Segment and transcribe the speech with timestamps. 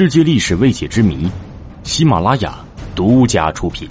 [0.00, 1.30] 世界历史未解之谜，
[1.82, 2.64] 喜马拉雅
[2.96, 3.86] 独家出品。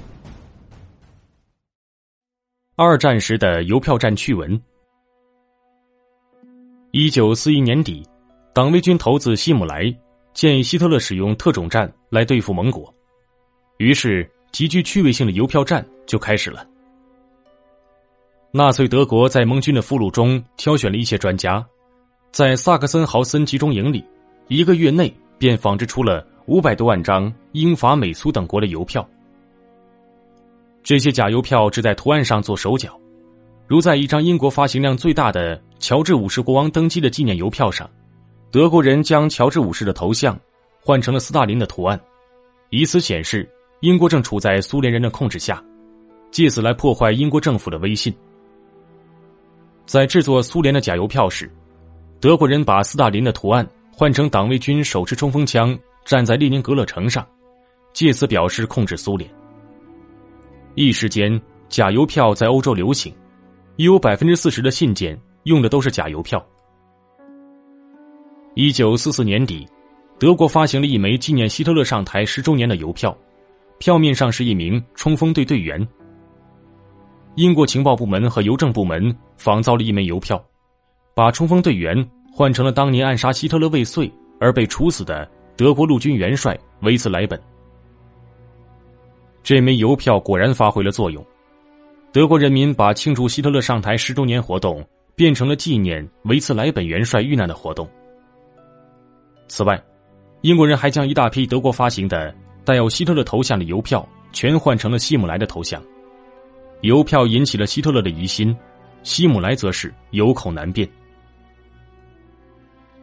[2.75, 4.59] 二战时的邮票站趣闻。
[6.89, 8.03] 一九四一年底，
[8.55, 9.95] 党卫军头子希姆莱
[10.33, 12.91] 建议希特勒使用特种战来对付盟国，
[13.77, 16.67] 于是极具趣味性的邮票战就开始了。
[18.49, 21.63] 纳粹德国在盟军的俘虏中挑选了一些专家，
[22.31, 24.03] 在萨克森豪森集中营里，
[24.47, 25.13] 一个月内。
[25.39, 29.07] 便仿制出了五百多万张英法美苏等国的邮票。
[30.83, 32.99] 这些假邮票只在图案上做手脚，
[33.67, 37.89] 如在一张英国发行量最大的乔治五世国王登基的纪念邮票上，
[38.51, 40.39] 德国人将乔治五世的头像
[40.81, 41.99] 换成了斯大林的图案，
[42.69, 43.47] 以此显示
[43.79, 45.63] 英国正处在苏联人的控制下，
[46.31, 48.13] 借此来破坏英国政府的威信。
[49.85, 51.49] 在制作苏联的假邮票时，
[52.19, 53.67] 德国人把斯大林的图案。
[53.99, 57.27] 换成党卫军手持冲锋枪站在列宁格勒城上，
[57.91, 59.29] 借此表示控制苏联。
[60.73, 63.13] 一时间，假邮票在欧洲流行，
[63.75, 66.41] 已有百分之四十的信件用的都是假邮票。
[68.53, 69.67] 一九四四年底，
[70.17, 73.13] 德国发行了一枚纪念希特勒上台十周年的邮票，
[73.79, 75.85] 票面上是一名冲锋队队员。
[77.35, 80.41] 英国情报部门和邮政部门仿造了一枚邮票，
[81.13, 82.09] 把冲锋队员。
[82.39, 84.09] 换成了当年暗杀希特勒未遂
[84.39, 87.37] 而被处死的德国陆军元帅维茨莱本。
[89.43, 91.21] 这枚邮票果然发挥了作用，
[92.13, 94.81] 德国人民把庆祝希特勒上台十周年活动
[95.15, 97.85] 变成了纪念维茨莱本元帅遇难的活动。
[99.49, 99.77] 此外，
[100.39, 105.83] 英国人还将一大批德国发行的带有希特勒头像的邮票全换成了希姆莱的头像。
[106.83, 108.55] 邮票引起了希特勒的疑心，
[109.03, 110.89] 希姆莱则是有口难辩。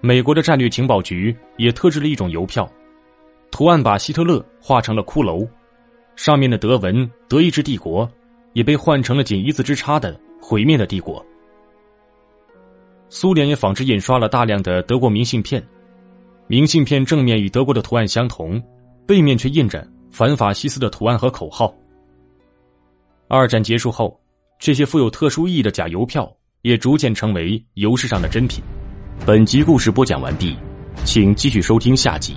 [0.01, 2.71] 美国的战略情报局也特制了一种邮票，
[3.51, 5.49] 图案把希特勒画成了骷髅，
[6.15, 8.09] 上面的德文“德意志帝国”
[8.53, 11.25] 也被换成了仅一字之差的“毁灭的帝国”。
[13.09, 15.65] 苏联也仿制印刷了大量的德国明信片，
[16.47, 18.63] 明信片正面与德国的图案相同，
[19.07, 21.75] 背面却印着反法西斯的图案和口号。
[23.29, 24.21] 二战结束后，
[24.59, 26.33] 这些富有特殊意义的假邮票
[26.63, 28.63] 也逐渐成为邮市上的珍品。
[29.25, 30.57] 本集故事播讲完毕，
[31.05, 32.37] 请继续收听下集。